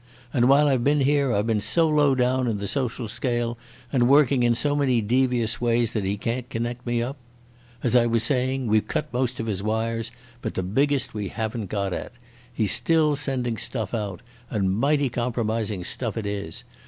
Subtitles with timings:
[0.33, 3.55] And while I've been here I've been so low down in the social scale
[3.93, 7.17] and working in so many devious ways that he can't connect me up....
[7.83, 10.09] As I was saying, we've cut most of his wires,
[10.41, 12.13] but the biggest we haven't got at.
[12.51, 16.63] He's still sending stuff out, and mighty compromising stuff it is.